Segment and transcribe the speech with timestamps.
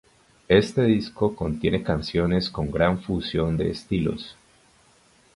[0.47, 4.35] Este disco contiene canciones con gran fusión de estilos.